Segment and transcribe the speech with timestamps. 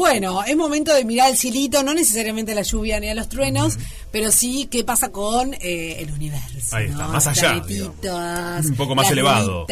[0.00, 3.28] Bueno, es momento de mirar el cielito, no necesariamente a la lluvia ni a los
[3.28, 3.76] truenos,
[4.10, 6.74] pero sí qué pasa con eh, el universo.
[6.74, 7.12] Ahí está, ¿no?
[7.12, 9.66] más allá, Un poco más la elevado.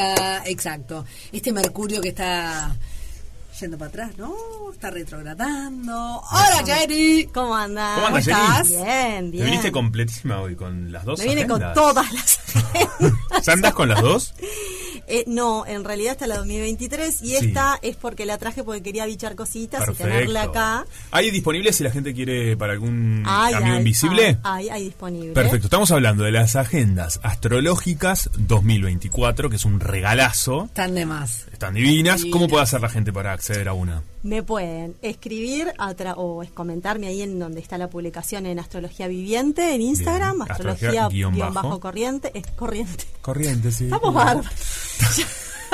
[0.44, 1.06] exacto.
[1.32, 2.76] Este Mercurio que está
[3.58, 4.34] yendo para atrás, ¿no?
[4.70, 6.20] Está retrogradando.
[6.30, 7.30] Hola, Jerry.
[7.32, 7.94] ¿Cómo andás?
[7.94, 8.68] ¿Cómo andas, estás?
[8.68, 8.82] Jenny?
[8.84, 9.44] Bien, Te bien.
[9.46, 13.12] viniste completísima hoy con las dos Me vine con todas las agendas.
[13.46, 14.34] ¿Ya andas con las dos?
[15.10, 17.36] Eh, no, en realidad está la 2023 y Sí.
[17.36, 20.84] esta es porque la traje porque quería bichar cositas y tenerla acá.
[21.10, 24.38] ¿Hay disponible si la gente quiere para algún Ay, amigo ay, invisible?
[24.42, 25.32] Hay, hay disponible.
[25.32, 30.64] Perfecto, estamos hablando de las agendas astrológicas 2024, que es un regalazo.
[30.66, 31.46] Están de más.
[31.52, 32.18] Están divinas.
[32.18, 32.32] Divina.
[32.32, 34.02] ¿Cómo puede hacer la gente para acceder a una?
[34.22, 35.72] Me pueden escribir
[36.16, 40.50] o es comentarme ahí en donde está la publicación en Astrología Viviente, en Instagram, Bien.
[40.50, 41.52] astrología, Astrología guion bajo.
[41.68, 43.04] bajo corriente, es corriente.
[43.22, 43.84] Corriente, sí.
[43.84, 44.50] Estamos bárbaros.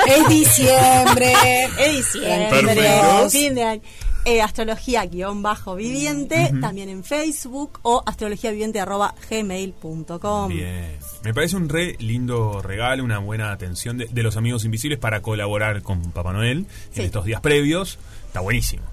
[0.07, 1.33] Es diciembre.
[1.79, 3.81] Es diciembre, fin de año.
[4.25, 10.49] Eh, astrología guion bajo viviente, también en Facebook o astrologiaviviente arroba gmail.com.
[10.49, 10.97] Bien.
[11.23, 15.21] Me parece un re lindo regalo, una buena atención de, de los amigos invisibles para
[15.21, 17.01] colaborar con Papá Noel Sí.
[17.01, 17.99] en estos días previos.
[18.27, 18.83] Está buenísimo.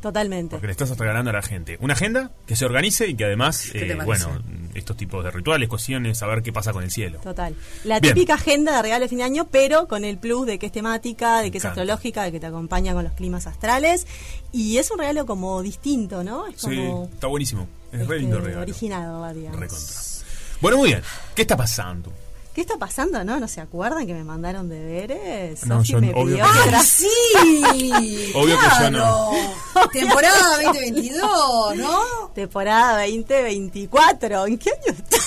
[0.00, 0.50] Totalmente.
[0.50, 3.70] Porque le estás regalando a la gente una agenda que se organice y que además,
[3.72, 4.40] ¿Qué te eh, bueno,
[4.74, 7.18] estos tipos de rituales, cuestiones, saber qué pasa con el cielo.
[7.20, 7.54] Total.
[7.84, 8.14] La Bien.
[8.14, 10.72] típica agenda de regalo de fin de año, pero con el plus de que es
[10.72, 14.06] temática, de que es astrológica, de que te acompaña con los climas astrales.
[14.52, 16.46] Y es un regalo como distinto, ¿no?
[16.46, 17.66] Es Sí, como está buenísimo.
[17.90, 18.62] Es re este, lindo regalo.
[18.62, 19.60] originado, digamos.
[19.60, 19.94] Recontra.
[20.60, 21.02] Bueno, muy bien.
[21.34, 22.12] ¿Qué está pasando?
[22.56, 23.38] ¿Qué está pasando, no?
[23.38, 25.66] ¿No se acuerdan que me mandaron deberes?
[25.66, 26.78] No, Sofi yo me obvio pidió que no.
[26.78, 28.32] ¡Ah, sí!
[28.34, 29.30] Obvio que yo no.
[29.92, 32.30] Temporada 2022, ¿no?
[32.34, 34.46] Temporada 2024.
[34.46, 35.18] ¿En qué año está?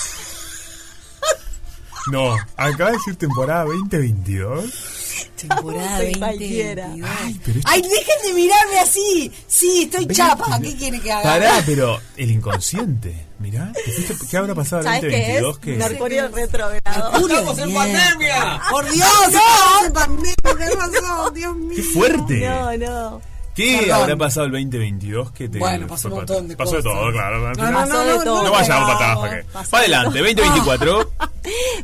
[2.10, 4.99] No, acaba de decir temporada 2022.
[5.48, 5.98] Temporada.
[6.00, 7.08] 2022.
[7.20, 9.32] Ay, pero esto- Ay, dejen de mirarme así.
[9.46, 10.60] Sí, estoy chapa.
[10.60, 11.22] ¿Qué quiere que haga?
[11.22, 13.26] Pará, pero el inconsciente.
[13.38, 15.42] Mirá, ¿te fuiste- ¿qué habrá pasado el ¿Sabes qué es?
[15.42, 15.58] 2022?
[15.60, 17.26] que Mercurio retrogrado.
[17.26, 18.60] ¡Estamos en pandemia!
[18.70, 19.08] ¡Por Dios!
[19.28, 20.34] ¡Estamos en pandemia!
[20.42, 21.30] ¿Qué pasó?
[21.30, 21.72] ¡Dios mío!
[21.76, 22.40] ¡Qué fuerte!
[22.46, 23.22] No, no.
[23.64, 24.02] ¿Qué Perdón.
[24.02, 26.92] habrá pasado el 2022 que te Bueno, pasó un montón de Pasó de cosas.
[27.00, 27.40] todo, claro.
[27.40, 28.42] No, no, Pasó no, de no, todo.
[28.44, 29.18] No vayamos para atrás.
[29.18, 29.44] ¿para?
[29.52, 30.18] Pasó de adelante, todo.
[30.26, 31.10] 2024.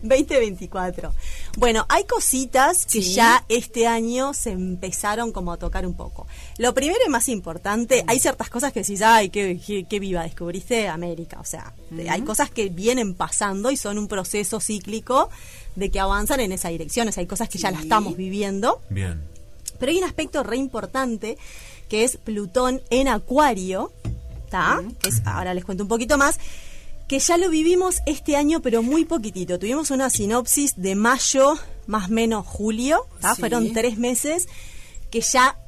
[0.03, 1.13] 2024.
[1.59, 3.15] Bueno, hay cositas que Sí.
[3.15, 6.27] ya este año se empezaron como a tocar un poco.
[6.59, 10.23] Lo primero y más importante, hay ciertas cosas que decís, ay, qué, qué, qué viva,
[10.23, 11.39] descubriste América.
[11.41, 11.73] O sea,
[12.09, 15.31] hay cosas que vienen pasando y son un proceso cíclico
[15.75, 17.09] de que avanzan en esa dirección.
[17.09, 18.81] O sea, hay cosas que ya las estamos viviendo.
[18.91, 19.36] Bien.
[19.79, 21.39] Pero hay un aspecto re importante
[21.89, 23.93] que es Plutón en Acuario,
[24.45, 24.83] ¿está?
[25.01, 26.39] Que es, ahora les cuento un poquito más,
[27.09, 29.59] que ya lo vivimos este año, pero muy poquitito.
[29.59, 31.55] Tuvimos una sinopsis de mayo,
[31.87, 33.35] más o menos julio, ¿tá?
[33.35, 33.41] Sí.
[33.41, 34.47] Fueron tres meses
[35.11, 35.59] que ya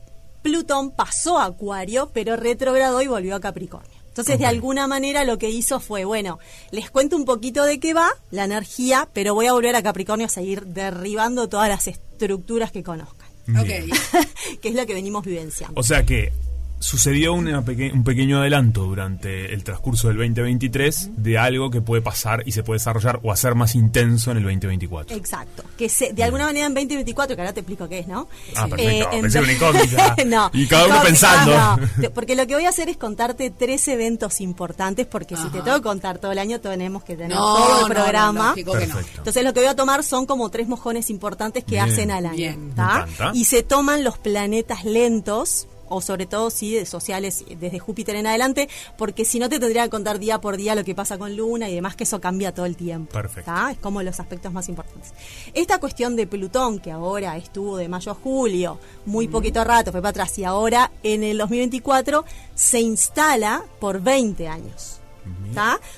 [0.42, 3.98] Plutón pasó a Acuario, pero retrogradó y volvió a Capricornio.
[4.18, 6.40] Entonces, de alguna manera lo que hizo fue, bueno,
[6.72, 10.26] les cuento un poquito de qué va la energía, pero voy a volver a Capricornio
[10.26, 13.90] a seguir derribando todas las estructuras que conozcan, bien.
[13.90, 14.60] Ok.
[14.60, 15.80] que es lo que venimos vivenciando.
[15.80, 16.32] O sea que
[16.80, 22.02] sucedió una peque- un pequeño adelanto durante el transcurso del 2023 de algo que puede
[22.02, 25.16] pasar y se puede desarrollar o hacer más intenso en el 2024.
[25.16, 25.64] Exacto.
[25.76, 28.28] Que se, de alguna manera en 2024, que ahora te explico qué es, ¿no?
[28.56, 29.10] Ah, perfecto.
[29.10, 30.16] Pensé en una incógnita.
[30.26, 30.50] no.
[30.52, 31.52] Y cada uno No, pensando.
[31.56, 35.48] no, Te- Porque lo que voy a hacer es contarte tres eventos importantes, porque si
[35.50, 37.94] te tengo que contar todo el año, tenemos que tener No, todo el no, no,
[37.94, 38.54] programa.
[38.54, 38.60] que.
[38.60, 41.88] Entonces lo que voy a tomar son como tres mojones importantes que Bien.
[41.90, 42.56] hacen al año.
[43.34, 48.26] Y se toman los planetas lentos, o sobre todo sí de sociales desde Júpiter en
[48.26, 51.36] adelante, porque si no te tendría que contar día por día lo que pasa con
[51.36, 53.12] Luna y demás, que eso cambia todo el tiempo.
[53.12, 53.50] Perfecto.
[53.50, 53.70] ¿tá?
[53.72, 55.12] Es como los aspectos más importantes.
[55.54, 60.00] Esta cuestión de Plutón, que ahora estuvo de mayo a julio, muy poquito rato, fue
[60.00, 65.00] para atrás, y ahora en el 2024 se instala por 20 años.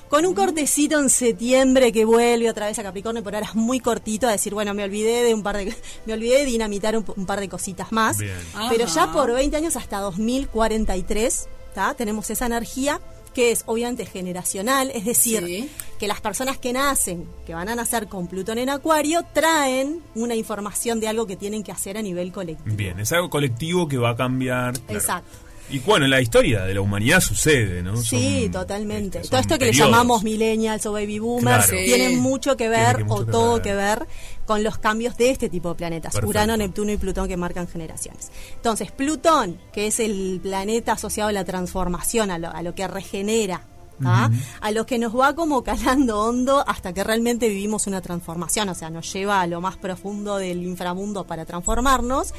[0.09, 3.79] Con un cortecito en septiembre que vuelve otra vez a Capricornio, por ahora es muy
[3.81, 5.75] cortito a decir, bueno, me olvidé de un par de
[6.07, 8.19] me olvidé de dinamitar un, un par de cositas más.
[8.19, 8.33] Bien.
[8.71, 8.95] Pero Ajá.
[9.07, 11.95] ya por 20 años hasta 2043, ¿tá?
[11.95, 13.01] Tenemos esa energía
[13.35, 15.71] que es obviamente generacional, es decir, Sí.
[16.01, 20.35] que las personas que nacen, que van a nacer con Plutón en Acuario, traen una
[20.35, 22.75] información de algo que tienen que hacer a nivel colectivo.
[22.77, 24.73] Bien, es algo colectivo que va a cambiar.
[24.81, 24.99] claro.
[24.99, 25.39] Exacto.
[25.71, 27.97] Y bueno, en la historia de la humanidad sucede, ¿no?
[27.97, 29.19] Sí, Son, totalmente.
[29.19, 31.85] este, Todo esto que le llamamos millennials o baby boomers Claro.
[31.85, 33.63] tiene mucho que ver que mucho o que todo ver.
[33.63, 34.07] que ver
[34.47, 36.29] con los cambios de este tipo de planetas, Perfecto.
[36.29, 38.31] Urano, Neptuno y Plutón que marcan generaciones.
[38.57, 42.89] Entonces, Plutón, que es el planeta asociado a la transformación, a lo, a lo que
[42.89, 43.63] regenera,
[44.03, 44.31] ¿tá?
[44.61, 48.75] a lo que nos va como calando hondo hasta que realmente vivimos una transformación, o
[48.75, 52.33] sea, nos lleva a lo más profundo del inframundo para transformarnos,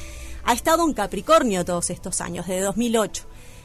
[0.44, 3.24] ha estado en Capricornio todos estos años, desde 2008.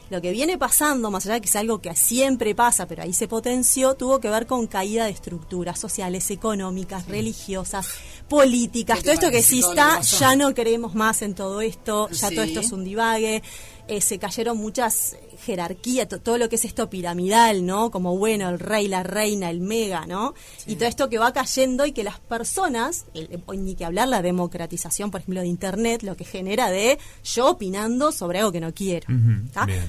[0.09, 3.11] lo que viene pasando, más allá de que es algo que siempre pasa, pero ahí
[3.11, 7.89] se potenció, tuvo que ver con caída de estructuras sociales, económicas, religiosas,
[8.29, 12.07] políticas, ¿Qué te todo esto que sí está, ya no creemos más en todo esto,
[12.09, 12.35] ya Sí.
[12.35, 13.43] todo esto es un divague,
[13.87, 17.89] eh, se cayeron muchas jerarquías, to- todo lo que es esto piramidal, ¿no?
[17.91, 20.33] Como bueno, el rey, la reina, el mega, ¿no?
[20.65, 24.21] Y todo esto que va cayendo y que las personas, el- ni que hablar la
[24.21, 28.73] democratización, por ejemplo, de Internet, lo que genera de yo opinando sobre algo que no
[28.73, 29.07] quiero.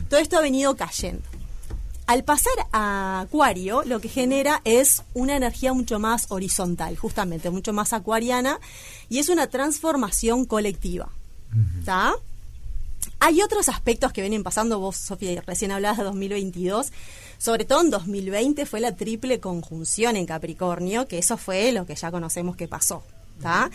[0.09, 1.23] Todo esto ha venido cayendo.
[2.07, 7.75] Al pasar a Acuario, lo que genera es una energía mucho más horizontal, justamente, mucho
[7.75, 8.61] más acuariana,
[9.11, 11.11] y es una transformación colectiva.
[11.81, 12.15] ¿Está?
[13.21, 16.93] Hay otros aspectos que vienen pasando, vos, Sofía, recién hablabas de 2022,
[17.39, 21.95] sobre todo en 2020 fue la triple conjunción en Capricornio, que eso fue lo que
[21.97, 23.03] ya conocemos que pasó.
[23.37, 23.71] ¿está?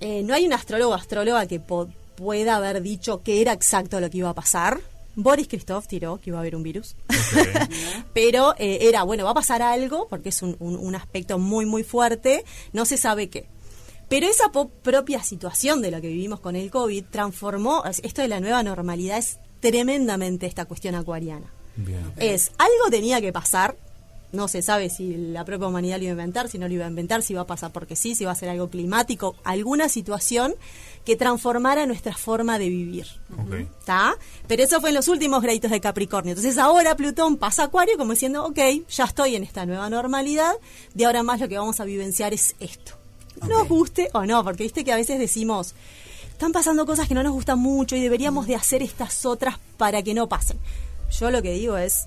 [0.00, 4.08] Eh, no hay un astrólogo o astróloga que pueda haber dicho qué era exacto lo
[4.08, 4.80] que iba a pasar.
[5.16, 6.94] Boris Christoph tiró que iba a haber un virus.
[8.14, 11.66] Pero eh, era, bueno, va a pasar algo, porque es un, un- un aspecto muy,
[11.66, 13.46] muy fuerte, no se sabe qué.
[14.10, 14.50] Pero esa
[14.82, 18.62] propia situación de lo que vivimos con el COVID transformó, es- esto de la nueva
[18.62, 21.46] normalidad es tremendamente esta cuestión acuariana.
[21.76, 22.12] Bien.
[22.18, 23.76] Es, algo tenía que pasar,
[24.32, 26.84] no se sabe si la propia humanidad lo iba a inventar, si no lo iba
[26.86, 29.88] a inventar, si va a pasar porque sí, si va a ser algo climático, alguna
[29.88, 30.54] situación
[31.04, 33.06] que transformara nuestra forma de vivir.
[34.48, 36.32] Pero eso fue en los últimos graditos de Capricornio.
[36.32, 38.58] Entonces ahora Plutón pasa a Acuario como diciendo, ok,
[38.88, 40.52] ya estoy en esta nueva normalidad,
[40.94, 42.99] de ahora más lo que vamos a vivenciar es esto.
[43.48, 45.74] Nos guste o no, porque viste que a veces decimos,
[46.30, 50.02] están pasando cosas que no nos gustan mucho y deberíamos de hacer estas otras para
[50.02, 50.58] que no pasen.
[51.18, 52.06] Yo lo que digo es,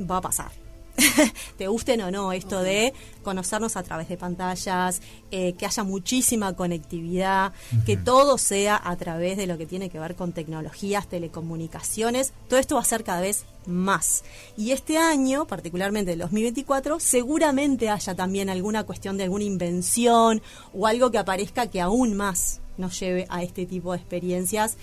[0.00, 0.63] va a pasar.
[1.58, 2.92] te gusten o no, esto de
[3.22, 5.00] conocernos a través de pantallas,
[5.30, 7.52] eh, que haya muchísima conectividad,
[7.86, 12.60] que todo sea a través de lo que tiene que ver con tecnologías, telecomunicaciones, todo
[12.60, 14.24] esto va a ser cada vez más.
[14.56, 20.42] Y este año, particularmente el 2024, seguramente haya también alguna cuestión de alguna invención
[20.72, 24.76] o algo que aparezca que aún más nos lleve a este tipo de experiencias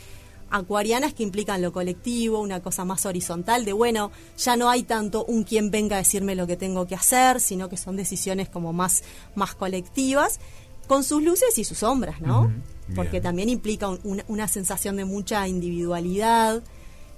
[0.51, 5.25] acuarianas que implican lo colectivo, una cosa más horizontal, de bueno, ya no hay tanto
[5.25, 8.74] un quien venga a decirme lo que tengo que hacer, sino que son decisiones como
[8.74, 9.03] más,
[9.36, 10.39] más colectivas,
[10.88, 12.51] con sus luces y sus sombras, ¿no?
[12.95, 13.24] Porque bien.
[13.24, 16.62] también implica un- una, una sensación de mucha individualidad,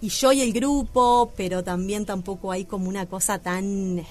[0.01, 4.03] y yo y el grupo, pero también tampoco hay como una cosa tan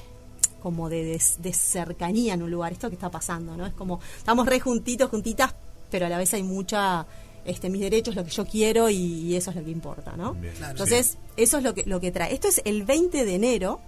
[0.62, 3.66] como de, de- de cercanía en un lugar, esto que está pasando, ¿no?
[3.66, 5.54] Es como, estamos re juntitos, juntitas,
[5.90, 7.04] pero a la vez hay mucha,
[7.44, 10.34] este, mis derechos, lo que yo quiero y, y eso es lo que importa, ¿no?
[10.34, 10.72] Bien, Claro.
[10.72, 12.32] Entonces, eso es lo que, lo que trae.
[12.34, 13.80] Esto es el 20 de enero.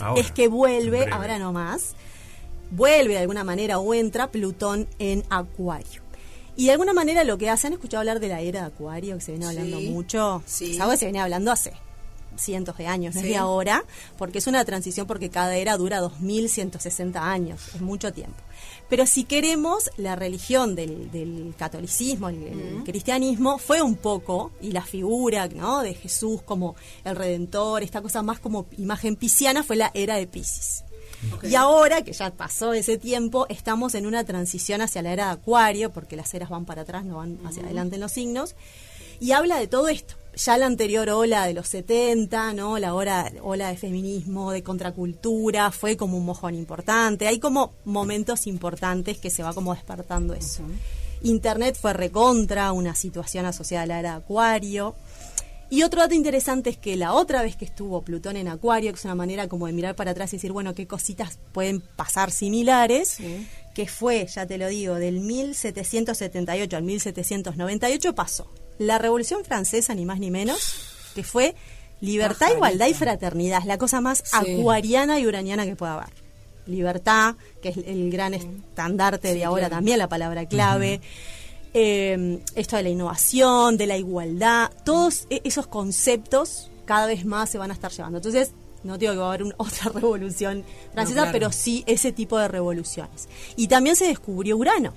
[0.00, 1.94] Ahora, es que vuelve, ahora no más,
[2.70, 6.02] vuelve de alguna manera o entra Plutón en Acuario.
[6.56, 9.16] Y de alguna manera lo que hace, ¿han escuchado hablar de la era de Acuario,
[9.16, 10.42] que se viene hablando Sí, mucho?
[10.46, 10.74] sí.
[10.74, 11.72] Es algo que se viene hablando hace
[12.36, 13.84] cientos de años, no es de ahora,
[14.18, 18.36] porque es una transición porque cada era dura 2160 años, es mucho tiempo.
[18.94, 24.70] Pero si queremos, la religión del, del catolicismo, el, el cristianismo, fue un poco, y
[24.70, 25.82] la figura ¿no?
[25.82, 30.28] de Jesús como el redentor, esta cosa más como imagen pisciana, fue la era de
[30.28, 30.84] Pisces.
[31.42, 35.32] Y ahora que ya pasó ese tiempo, estamos en una transición hacia la era de
[35.32, 38.54] Acuario, porque las eras van para atrás, no van hacia adelante en los signos,
[39.18, 40.14] y habla de todo esto.
[40.36, 42.78] Ya la anterior ola de los 70, ¿no?
[42.78, 47.28] La ola, ola de feminismo, de contracultura, fue como un mojón importante.
[47.28, 50.62] Hay como momentos importantes que se va como despertando eso.
[51.22, 54.96] Internet fue recontra, una situación asociada a la era de Acuario.
[55.70, 58.98] Y otro dato interesante es que la otra vez que estuvo Plutón en Acuario, que
[58.98, 62.30] es una manera como de mirar para atrás y decir, bueno, qué cositas pueden pasar
[62.30, 63.18] similares,
[63.72, 70.04] que fue, ya te lo digo, del 1778 al 1798 pasó la Revolución Francesa, ni
[70.04, 70.58] más ni menos,
[71.14, 71.54] que fue
[72.00, 74.56] libertad, igualdad y fraternidad, es la cosa más Sí.
[74.58, 76.12] acuariana y uraniana que pueda haber.
[76.66, 79.76] Libertad, que es el gran estandarte Sí, de ahora claro.
[79.76, 81.00] también, la palabra clave
[81.76, 87.50] eh, esto de la innovación, de la igualdad, todos e- esos conceptos cada vez más
[87.50, 88.18] se van a estar llevando.
[88.18, 88.52] Entonces,
[88.84, 91.32] no digo que va a haber un- otra revolución francesa, claro.
[91.32, 93.28] pero sí ese tipo de revoluciones.
[93.56, 94.92] Y también se descubrió Urano,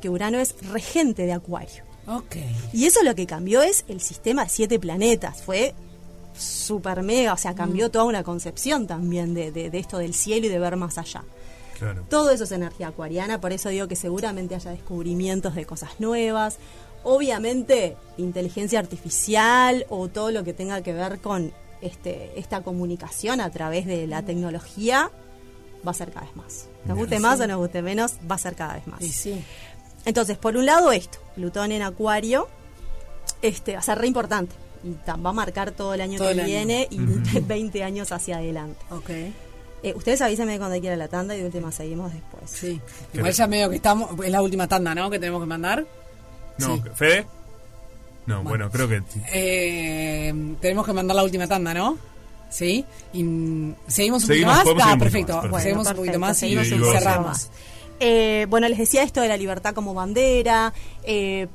[0.00, 1.84] que Urano es regente de Acuario.
[2.08, 2.36] Ok.
[2.72, 5.42] Y eso lo que cambió es el sistema de siete planetas.
[5.42, 5.74] Fue
[6.36, 10.46] super mega, o sea, cambió toda una concepción también de, de- de esto del cielo
[10.46, 11.24] y de ver más allá.
[11.78, 12.04] Claro.
[12.08, 16.56] Todo eso es energía acuariana, por eso digo que seguramente haya descubrimientos de cosas nuevas.
[17.04, 23.50] Obviamente, inteligencia artificial o todo lo que tenga que ver con este, esta comunicación a
[23.50, 25.10] través de la tecnología
[25.86, 26.66] va a ser cada vez más.
[26.84, 29.00] Nos guste más o nos guste menos, va a ser cada vez más.
[29.04, 29.40] Sí.
[30.04, 32.48] Entonces, por un lado esto, Plutón en Acuario,
[33.42, 34.54] este, va a ser re importante.
[34.82, 36.46] y va a marcar todo el año Todo que el año.
[36.48, 36.98] viene y
[37.40, 38.80] 20 años hacia adelante.
[38.90, 39.10] Ok.
[39.82, 42.50] Eh, ustedes avísenme cuando quiera la tanda y de última seguimos después.
[42.50, 42.80] Sí.
[43.12, 44.10] Igual ya medio que estamos.
[44.24, 45.08] Es la última tanda, ¿no?
[45.10, 45.86] Que tenemos que mandar.
[46.58, 46.82] No, Sí.
[46.94, 47.26] ¿Fede?
[48.26, 49.02] No, bueno, creo que...
[49.32, 51.96] Eh, tenemos que mandar la última tanda, ¿no?
[52.50, 52.84] Sí.
[53.12, 53.20] Y,
[53.86, 54.86] ¿Seguimos un Seguimos, poquito más?
[54.88, 55.32] Ah, un perfecto.
[55.34, 55.60] más, perfecto.
[55.60, 57.26] Seguimos un Perfecto, poquito más y, seguimos un y cerramos.
[57.28, 57.50] más.
[58.00, 60.72] Eh, bueno, les decía esto de la libertad como bandera.
[61.04, 61.48] eh,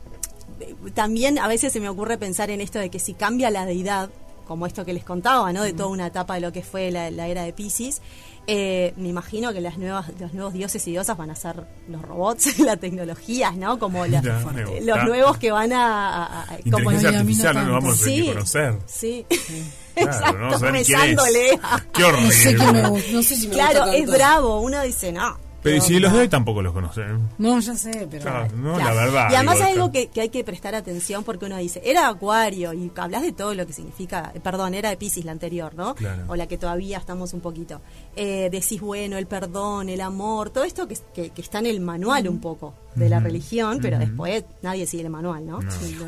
[0.93, 4.09] también a veces se me ocurre pensar en esto de que si cambia la deidad,
[4.45, 5.63] como esto que les contaba, ¿no?
[5.63, 8.01] De toda una etapa de lo que fue la, la era de Pisces.
[8.47, 12.01] eh, me imagino que las nuevas, los nuevos dioses y diosas van a ser los
[12.01, 13.79] robots, las tecnologías, ¿no?
[13.79, 16.25] Como la- eh, los nuevos que van a...
[16.25, 18.25] a- a- Inteligencia no no, vamos a Sí.
[18.27, 18.77] conocer.
[18.87, 19.25] Sí.
[19.29, 21.07] Claro, Exacto, no vamos a ver quién es.
[21.09, 21.59] rezándole.
[21.93, 22.25] Qué horrible.
[22.27, 24.61] No sé, qué me gusta, no sé si me Claro, gusta es bravo.
[24.61, 25.37] Uno dice, no.
[25.63, 27.29] Pero y ¿qué si los de hoy tampoco los conocen.
[27.37, 28.23] No, ya sé, pero.
[28.23, 28.95] Claro, no, Claro.
[28.95, 29.27] la verdad.
[29.31, 32.07] Y además digo, hay algo que, que hay que prestar atención porque uno dice, era
[32.07, 35.73] Acuario y hablas de todo lo que significa, eh, perdón, era de Pisces la anterior,
[35.75, 35.93] ¿no?
[35.95, 36.23] Claro.
[36.27, 37.81] O la que todavía estamos un poquito.
[38.15, 41.79] Eh, decís, bueno, el perdón, el amor, todo esto que, que- que está en el
[41.79, 45.59] manual un poco de la religión, pero después nadie sigue el manual, ¿no?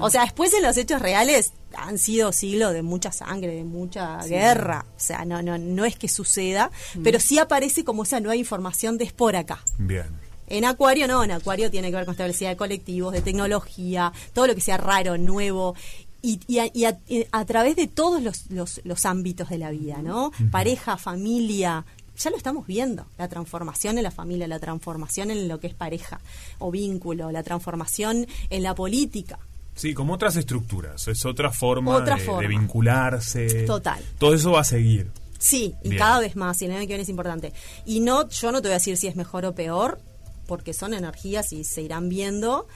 [0.01, 4.17] O sea, después en los hechos reales han sido siglos de mucha sangre, de mucha
[4.27, 4.85] guerra.
[4.89, 6.71] O sea, no, no, no es que suceda,
[7.03, 9.63] pero sí aparece como esa nueva información de es por acá.
[9.77, 10.07] Bien.
[10.47, 14.45] En Acuario no, en Acuario tiene que ver con establecida de colectivos, de tecnología, todo
[14.47, 15.73] lo que sea raro, nuevo.
[16.21, 19.57] Y, y a, y a- y a través de todos los, los, los ámbitos de
[19.57, 20.31] la vida, ¿no?
[20.51, 21.85] Pareja, familia,
[22.17, 25.73] ya lo estamos viendo, la transformación en la familia, la transformación en lo que es
[25.73, 26.19] pareja
[26.59, 29.39] o vínculo, la transformación en la política.
[29.75, 31.07] Sí, como otras estructuras.
[31.07, 33.63] Es otra forma, Otra de, vincularse.
[33.63, 34.03] Total.
[34.19, 35.09] Todo eso va a seguir.
[35.39, 35.99] Sí, y Bien.
[35.99, 37.53] cada vez más, y el año que viene es importante.
[37.85, 39.99] Y no, yo no te voy a decir si es mejor o peor,
[40.47, 42.67] porque son energías y se irán viendo,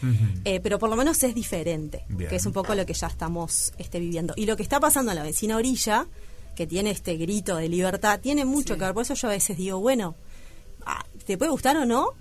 [0.44, 2.29] eh, pero por lo menos es diferente, Bien.
[2.29, 4.34] que es un poco lo que ya estamos este, viviendo.
[4.36, 6.08] Y lo que está pasando en la vecina orilla,
[6.58, 9.56] que tiene este grito de libertad, tiene mucho que ver, por eso yo a veces
[9.56, 10.16] digo, bueno,
[10.88, 12.16] ah, te puede gustar o no,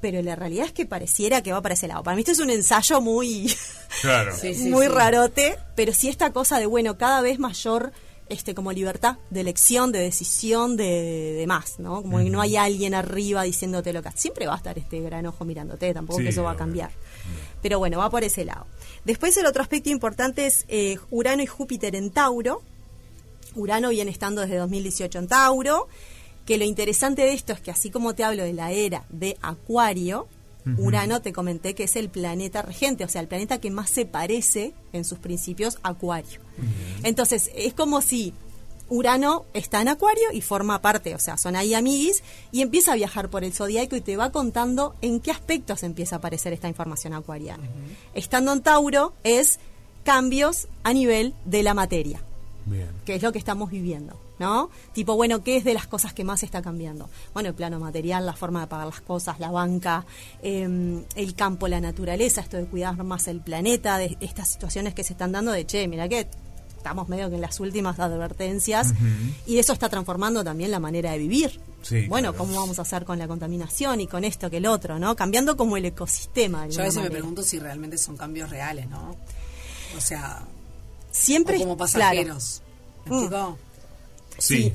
[0.00, 2.04] pero la realidad es que pareciera que va para ese lado.
[2.04, 3.52] Para mí esto es un ensayo muy
[4.00, 4.32] Claro.
[4.40, 4.92] Sí, sí, muy sí.
[4.92, 7.92] rarote, pero sí esta cosa de, bueno, cada vez mayor
[8.28, 12.02] este como libertad de elección, de decisión, de, de más, ¿no?
[12.02, 15.26] Como que no hay alguien arriba diciéndote lo que siempre va a estar este gran
[15.26, 16.92] ojo mirándote, tampoco Sí, que eso va a cambiar.
[17.60, 18.66] Pero bueno, va por ese lado.
[19.04, 22.62] Después el otro aspecto importante es eh, Urano y Júpiter en Tauro.
[23.54, 25.88] Urano viene estando desde 2018 en Tauro,
[26.46, 29.36] que lo interesante de esto es que así como te hablo de la era de
[29.42, 30.28] Acuario,
[30.78, 34.06] Urano te comenté que es el planeta regente, o sea, el planeta que más se
[34.06, 36.40] parece en sus principios a Acuario.
[37.02, 38.32] Entonces, es como si
[38.88, 42.96] Urano está en Acuario y forma parte, o sea, son ahí amiguis, y empieza a
[42.96, 46.68] viajar por el zodiaco y te va contando en qué aspectos empieza a aparecer esta
[46.68, 47.68] información acuariana.
[48.14, 49.58] Estando en Tauro es
[50.04, 52.22] cambios a nivel de la materia
[52.66, 52.88] Bien.
[53.04, 54.70] que es lo que estamos viviendo, ¿no?
[54.92, 57.08] Tipo, bueno, ¿qué es de las cosas que más está cambiando?
[57.34, 60.04] Bueno, el plano material, la forma de pagar las cosas, la banca,
[60.42, 65.04] eh, el campo, la naturaleza, esto de cuidar más el planeta, de estas situaciones que
[65.04, 66.28] se están dando de, che, mira que
[66.82, 68.92] estamos medio que en las últimas advertencias
[69.46, 71.60] y eso está transformando también la manera de vivir.
[71.82, 72.44] Sí, bueno, claro.
[72.44, 75.14] ¿cómo vamos a hacer con la contaminación y con esto que el otro, ¿no?
[75.14, 76.66] Cambiando como el ecosistema.
[76.66, 79.16] de Yo a veces me pregunto si realmente son cambios reales, ¿no?
[79.96, 80.42] O sea,
[81.12, 81.92] Siempre o como claro.
[81.92, 82.62] pasajeros.
[83.06, 83.18] ¿Me Mm.
[83.20, 83.58] explico?
[84.38, 84.72] Sí.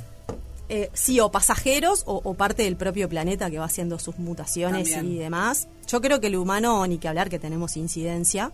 [0.69, 4.91] Eh, sí, o pasajeros o, o parte del propio planeta que va haciendo sus mutaciones
[4.91, 5.15] También.
[5.15, 5.67] y demás.
[5.87, 8.51] Yo creo que el humano, ni que hablar, que tenemos incidencia.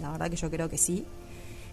[0.00, 1.04] La verdad que yo creo que sí.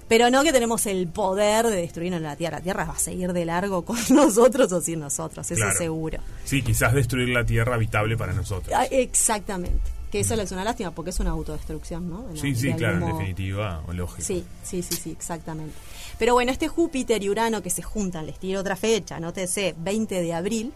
[0.08, 2.58] Pero no que tenemos el poder de destruirnos la Tierra.
[2.58, 5.78] La Tierra va a seguir de largo con nosotros o sin nosotros, eso Claro.
[5.78, 6.20] seguro.
[6.46, 8.72] Sí, quizás destruir la tierra habitable para nosotros.
[8.78, 9.90] Ah, Exactamente.
[10.12, 12.26] Que eso es una lástima porque es una autodestrucción, ¿no?
[12.36, 14.22] Sí, sí, claro, en definitiva, o lógico.
[14.22, 15.74] Sí, sí, sí, sí, exactamente.
[16.20, 19.48] Pero bueno, este Júpiter y Urano que se juntan, les tiro otra fecha, no te
[19.48, 20.74] sé, 20 de abril,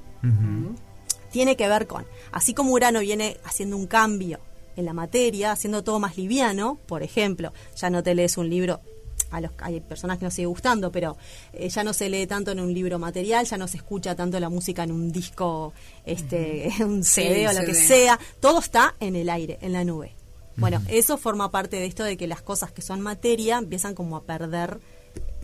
[1.31, 4.39] tiene que ver con, así como Urano viene haciendo un cambio
[4.77, 8.81] en la materia, haciendo todo más liviano, por ejemplo, ya no te lees un libro,
[9.31, 11.17] a los, hay personas que no sigue gustando, pero
[11.53, 14.39] eh, ya no se lee tanto en un libro material, ya no se escucha tanto
[14.39, 15.73] la música en un disco,
[16.05, 20.13] este, un CD o lo que sea, todo está en el aire, en la nube.
[20.57, 24.15] Bueno, eso forma parte de esto de que las cosas que son materia empiezan como
[24.15, 24.79] a perder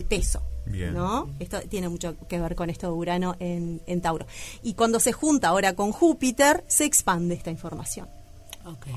[0.08, 0.42] peso.
[0.64, 0.94] Bien.
[0.94, 1.28] ¿no?
[1.38, 4.26] Esto tiene mucho que ver con esto de Urano en, en Tauro.
[4.62, 8.08] Y cuando se junta ahora con Júpiter, se expande esta información.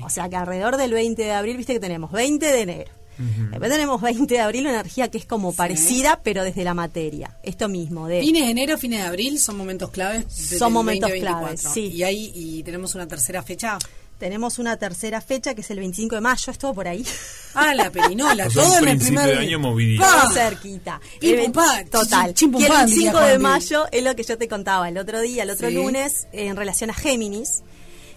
[0.02, 2.92] O sea que alrededor del 20 de abril, viste que tenemos 20 de enero.
[3.18, 7.36] Después tenemos 20 de abril, una energía que es como parecida, pero desde la materia.
[7.42, 10.24] Esto mismo, de Fines de enero, fines de abril son momentos claves.
[10.28, 11.56] desde Son momentos 2024.
[11.56, 11.86] claves, sí.
[11.94, 13.78] Y ahí y tenemos una tercera fecha.
[14.18, 17.04] tenemos una tercera fecha que es el 25 de mayo, es todo por ahí.
[17.58, 20.04] Ah, la perinola, O sea, todo en el primer de año movidito.
[20.04, 21.00] Muy cerquita.
[21.18, 21.52] Pim, El
[21.90, 22.34] Total.
[22.34, 24.98] chim, y el pa, diría 25 de mayo es lo que yo te contaba el
[24.98, 25.74] otro día, el otro Sí.
[25.74, 27.62] lunes, en relación a Géminis,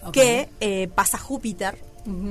[0.02, 0.12] Ok.
[0.12, 1.78] que eh, pasa Júpiter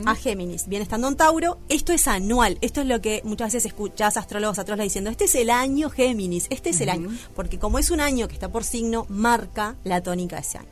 [0.06, 0.68] a Géminis.
[0.68, 1.60] Viene estando en Tauro.
[1.70, 2.58] Esto es anual.
[2.62, 6.48] Esto es lo que muchas veces escuchás astrólogos atrás diciendo, este es el año Géminis,
[6.50, 7.10] este es el año.
[7.36, 10.70] Porque como es un año que está por signo, marca la tónica de ese año.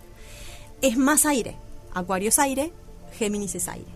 [0.81, 1.55] Es más aire.
[1.93, 2.71] Acuario es aire,
[3.17, 3.87] Géminis es aire.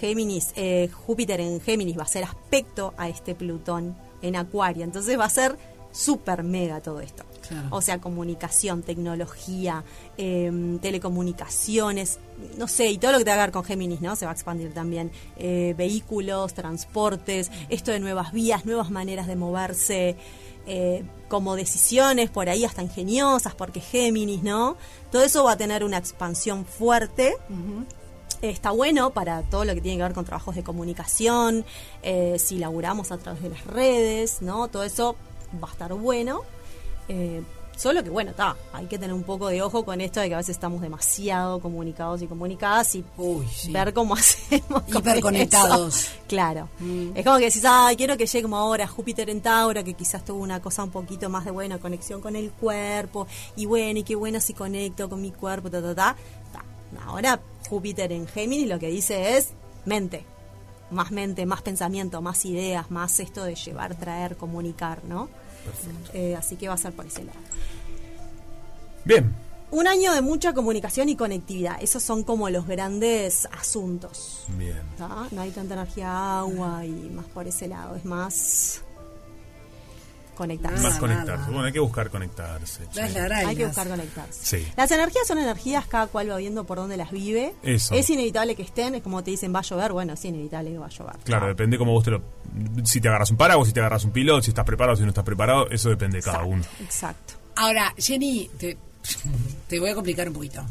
[0.00, 4.84] Géminis, eh, Júpiter en Géminis va a ser aspecto a este Plutón en Acuario.
[4.84, 5.56] Entonces va a ser
[5.92, 7.24] súper mega todo esto.
[7.48, 7.68] Claro.
[7.70, 9.84] O sea, comunicación, tecnología,
[10.16, 12.18] eh, telecomunicaciones,
[12.56, 14.16] no sé, y todo lo que tenga que ver con Géminis, ¿no?
[14.16, 15.10] Se va a expandir también.
[15.36, 20.16] Eh, vehículos, transportes, esto de nuevas vías, nuevas maneras de moverse,
[20.66, 24.76] eh, como decisiones por ahí hasta ingeniosas, porque Géminis, ¿no?
[25.10, 27.36] Todo eso va a tener una expansión fuerte.
[28.42, 31.64] Está bueno para todo lo que tiene que ver con trabajos de comunicación,
[32.02, 34.68] eh, si laburamos a través de las redes, ¿no?
[34.68, 35.16] Todo eso
[35.62, 36.42] va a estar bueno.
[37.08, 37.42] Eh,
[37.76, 40.34] solo que, bueno, está, hay que tener un poco de ojo con esto de que
[40.34, 43.72] a veces estamos demasiado comunicados y comunicadas y Uy, sí.
[43.72, 44.82] ver cómo hacemos.
[44.82, 46.08] con Hiperconectados.
[46.26, 46.68] Claro.
[46.80, 47.10] Mm.
[47.14, 50.24] Es como que decís, ay, quiero que llegue como ahora Júpiter en Tauro, que quizás
[50.24, 54.02] tuvo una cosa un poquito más de buena conexión con el cuerpo, y bueno, y
[54.02, 56.16] qué bueno si conecto con mi cuerpo, ta, ta, ta.
[56.52, 56.64] Ta.
[57.06, 59.50] Ahora Júpiter en Géminis lo que dice es
[59.84, 60.24] mente.
[60.90, 65.28] Más mente, más pensamiento, más ideas, más esto de llevar, traer, comunicar, ¿no?
[66.12, 67.38] Eh, así que va a ser por ese lado.
[69.04, 69.34] Bien.
[69.70, 71.76] Un año de mucha comunicación y conectividad.
[71.82, 74.44] Esos son como los grandes asuntos.
[74.56, 74.80] Bien.
[74.96, 75.28] ¿tá?
[75.30, 77.96] No hay tanta energía agua y más por ese lado.
[77.96, 78.82] Es más
[80.38, 80.82] conectarse.
[80.82, 81.32] Más conectarse.
[81.32, 81.46] nada.
[81.48, 82.82] Bueno, hay que buscar conectarse.
[83.44, 84.58] Hay que buscar conectarse.
[84.58, 84.66] Sí.
[84.76, 87.54] Las energías son energías, cada cual va viendo por dónde las vive.
[87.62, 87.94] Eso.
[87.94, 89.92] Es inevitable que estén, es como te dicen, va a llover.
[89.92, 91.16] Bueno, es inevitable que va a llover.
[91.24, 92.22] Claro, depende cómo vos te lo.
[92.84, 95.08] Si te agarras un paraguas, si te agarras un piloto, si estás preparado, si no
[95.08, 96.64] estás preparado, eso depende de cada Exacto, uno.
[96.84, 97.34] Exacto.
[97.56, 98.78] Ahora, Jenny, te,
[99.66, 100.64] te voy a complicar un poquito.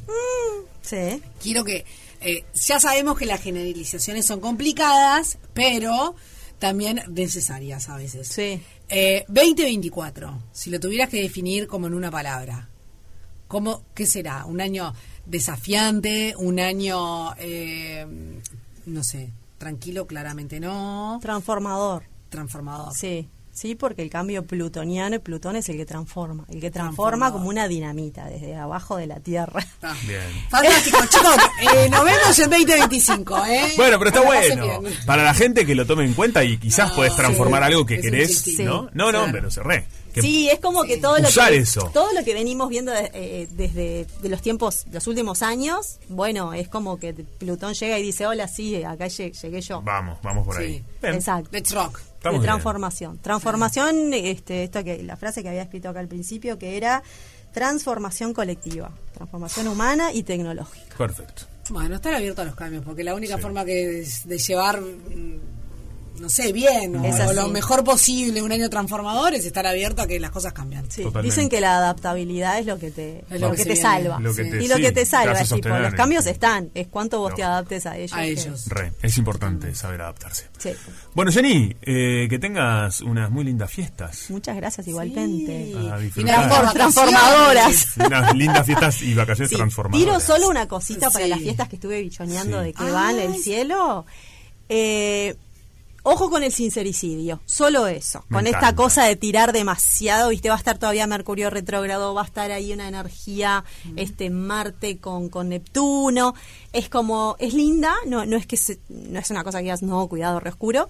[0.81, 1.21] Sí.
[1.41, 1.85] Quiero que.
[2.21, 6.15] eh, ya sabemos que las generalizaciones son complicadas, pero
[6.59, 8.27] también necesarias a veces.
[8.27, 8.61] Sí.
[8.89, 12.69] Eh, 2024, si lo tuvieras que definir como en una palabra,
[13.47, 14.45] ¿cómo, ¿qué será?
[14.45, 14.93] ¿Un año
[15.25, 16.35] desafiante?
[16.37, 18.05] ¿Un año, eh,
[18.85, 20.07] no sé, tranquilo?
[20.07, 21.19] Claramente no.
[21.21, 22.03] Transformador.
[22.29, 22.93] Transformador.
[22.93, 27.31] Sí, sí, porque el cambio plutoniano, y Plutón es el que transforma, el que transforma
[27.31, 29.59] como una dinamita desde abajo de la Tierra.
[29.61, 29.95] Está.
[30.07, 30.21] Bien.
[30.49, 31.35] Fantástico, chicos.
[31.73, 33.73] Eh, nos vemos en 2025, ¿eh?
[33.77, 34.81] Bueno, pero está bueno.
[35.05, 37.85] Para la gente que lo tome en cuenta y quizás No, podés transformar sí, algo
[37.85, 38.59] que querés.
[38.59, 38.89] ¿no?
[38.93, 39.31] No, no, Sí.
[39.31, 39.85] pero cerré.
[40.15, 41.89] Sí, es como que todo lo que eso.
[41.93, 46.53] todo lo que venimos viendo de- eh, desde de los tiempos, los últimos años, bueno,
[46.53, 49.81] es como que Plutón llega y dice, hola, sí, acá lle- llegué yo.
[49.81, 50.61] Vamos, vamos por Sí.
[50.63, 50.83] ahí.
[51.01, 51.15] Bien.
[51.15, 51.49] Exacto.
[51.51, 51.99] Let's rock.
[52.23, 52.41] De bien.
[52.41, 53.19] transformación.
[53.19, 57.03] Transformación, este, esto que la frase que había escrito acá al principio, que era
[57.53, 60.95] transformación colectiva, transformación humana y tecnológica.
[60.97, 61.43] Perfecto.
[61.69, 63.41] Bueno, estar abierto a los cambios, porque la única Sí.
[63.41, 65.39] forma que de, de llevar, mm,
[66.19, 70.19] no sé, bien o, lo mejor posible un año transformador es estar abierto a que
[70.19, 70.89] las cosas cambian.
[70.91, 73.75] Sí, dicen que la adaptabilidad es lo que te, Es lo lo que que te
[73.75, 74.17] salva.
[74.17, 74.29] viene.
[74.29, 74.49] Lo que Sí.
[74.51, 77.31] te- y lo sí, que te salva, es tipo, los cambios están, es cuánto vos
[77.31, 77.35] No.
[77.35, 78.13] te adaptes a ellos.
[78.13, 78.65] A que- ellos.
[78.67, 80.45] Re, es importante saber adaptarse.
[80.57, 80.71] Sí.
[81.13, 84.25] Bueno, Jenny, eh, que tengas unas muy lindas fiestas.
[84.29, 85.69] Muchas gracias igualmente.
[85.69, 86.73] Y vacaciones.
[86.73, 87.87] transformadoras.
[88.05, 90.05] Unas lindas fiestas y vacaciones Sí, transformadoras.
[90.05, 92.65] Tiro solo una cosita para las fiestas que estuve bichoneando Sí.
[92.67, 94.05] de que van el cielo.
[94.69, 95.35] Eh,
[96.09, 98.23] ojo con el sincericidio, solo eso.
[98.29, 102.21] Me con esta cosa de tirar demasiado, viste, va a estar todavía Mercurio retrógrado, va
[102.21, 103.63] a estar ahí una energía,
[103.95, 106.33] este Marte con, con Neptuno.
[106.73, 109.81] Es como, es linda, no, no es que se- no es una cosa que digas,
[109.83, 110.89] no, cuidado, re oscuro.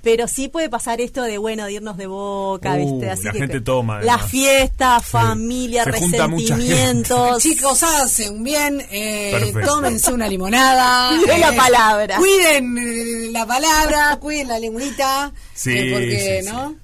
[0.00, 3.10] Pero sí puede pasar esto de, bueno, de irnos de boca, Uh, ¿viste?
[3.10, 4.30] Así la que- gente toma, La además.
[4.30, 5.06] fiesta, Sí.
[5.10, 5.98] familia, gente.
[6.00, 7.42] resentimientos.
[7.42, 11.14] Chicos, hacen bien, eh, tómense una limonada.
[11.14, 12.16] eh, Cuiden la palabra.
[12.18, 15.32] Cuiden eh, la palabra, cuiden la lengüita.
[15.54, 16.52] Sí, eh, porque, sí, sí.
[16.52, 16.76] ¿no?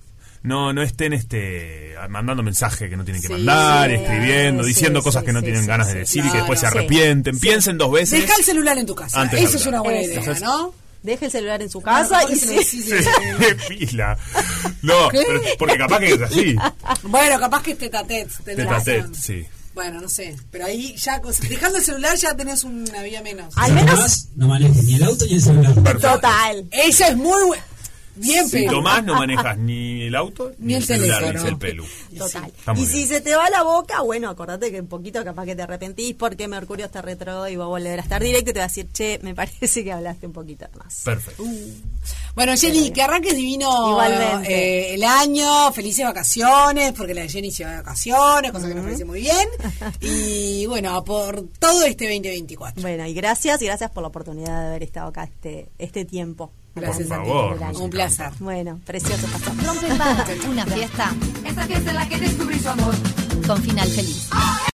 [0.42, 4.68] No, no estén este mandando mensajes que no tienen que Sí, mandar, sí, escribiendo, sí,
[4.68, 6.61] diciendo sí, cosas que no sí, tienen sí, ganas sí, de decir y que después
[6.61, 6.77] se sí.
[6.77, 7.38] arrepienten.
[7.38, 8.20] Piensen dos veces.
[8.20, 9.22] Deja el celular en tu casa.
[9.22, 10.74] Antes Eso es una buena idea, Entonces- ¿no?
[11.05, 14.17] Deje el celular en su casa y se decís, eh, pila.
[14.81, 15.11] No,
[15.59, 16.57] porque capaz que es así.
[17.03, 18.29] Bueno, capaz que es tetatet.
[18.67, 19.14] razón.
[19.14, 19.45] sí.
[19.75, 20.35] Bueno, no sé.
[20.51, 23.53] Pero ahí ya, dejando el celular ya tenés una vía menos.
[23.59, 25.75] Al menos, no manejes ni el auto ni el celular.
[25.75, 26.12] Perfecto.
[26.14, 26.69] total.
[26.71, 27.64] Ella es muy buena.
[28.17, 31.38] Bien, Si tomás, no manejas ni el auto, ni, Ni el el celular, teléfono.
[31.40, 31.85] dice el pelu.
[32.18, 32.53] Total.
[32.77, 33.09] Y si bien.
[33.09, 36.48] se te va la boca, bueno, acordate que un poquito capaz que te arrepentís porque
[36.48, 38.88] Mercurio está retro y va a volver a estar directo y te va a decir,
[38.92, 41.03] che, me parece que hablaste un poquito más.
[41.05, 41.42] Perfecto.
[42.35, 44.00] Bueno, Jenny, que arranques divino
[44.44, 48.74] eh, el año, felices vacaciones, porque la de Jenny se va de vacaciones, cosa que
[48.74, 49.48] nos parece muy bien.
[50.00, 52.83] Y bueno, por todo este 2024.
[52.83, 56.50] Bueno, y gracias, y gracias por la oportunidad de haber estado acá este, este tiempo.
[56.74, 57.28] Gracias Por a ti.
[57.28, 57.72] favor, año.
[57.72, 58.30] nos Un placer.
[58.40, 59.56] Bueno, precioso pasar.
[59.64, 61.12] Rompe una fiesta
[61.44, 62.94] Esta fiesta en la que descubrí su amor.
[63.46, 64.28] con final feliz.